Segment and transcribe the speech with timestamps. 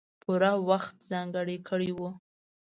[0.21, 2.09] پوره وخت ځانګړی کړی وو.